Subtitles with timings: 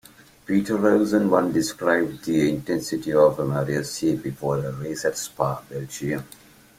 [0.47, 6.23] Peter Revson once described the intensity of Mairesse before a race at Spa, Belgium.